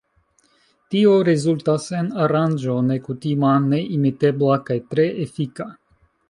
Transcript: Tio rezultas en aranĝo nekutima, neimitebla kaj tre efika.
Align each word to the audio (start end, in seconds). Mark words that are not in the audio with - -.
Tio 0.93 1.11
rezultas 1.27 1.85
en 1.97 2.09
aranĝo 2.23 2.77
nekutima, 2.87 3.53
neimitebla 3.67 4.57
kaj 4.71 4.79
tre 4.95 5.07
efika. 5.29 5.71